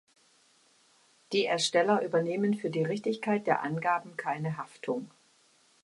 [1.31, 5.07] Die Ersteller übernehmen für die Richtigkeit der Angaben keine Haftung.